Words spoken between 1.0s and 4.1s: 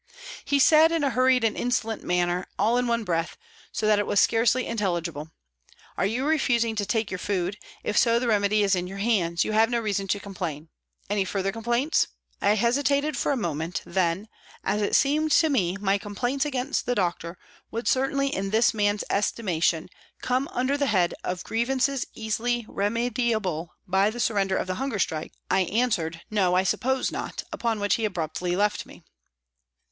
a hurried and insolent manner, all in one breath, so that it